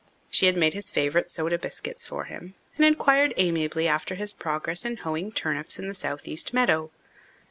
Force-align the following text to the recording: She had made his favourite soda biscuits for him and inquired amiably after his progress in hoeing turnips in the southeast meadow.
She 0.31 0.47
had 0.47 0.57
made 0.57 0.73
his 0.73 0.89
favourite 0.89 1.29
soda 1.29 1.59
biscuits 1.59 2.07
for 2.07 2.23
him 2.23 2.55
and 2.75 2.83
inquired 2.83 3.35
amiably 3.37 3.87
after 3.87 4.15
his 4.15 4.33
progress 4.33 4.83
in 4.83 4.97
hoeing 4.97 5.31
turnips 5.31 5.77
in 5.77 5.87
the 5.87 5.93
southeast 5.93 6.55
meadow. 6.55 6.89